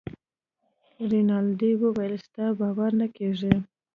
رینالډي 1.11 1.71
وویل 1.81 2.13
ستا 2.25 2.45
باور 2.59 2.91
نه 2.99 3.07
کیږي. 3.15 3.53